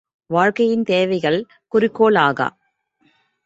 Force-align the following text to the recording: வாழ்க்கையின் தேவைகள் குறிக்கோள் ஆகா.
வாழ்க்கையின் 0.29 0.83
தேவைகள் 0.83 1.45
குறிக்கோள் 1.67 2.15
ஆகா. 2.15 2.47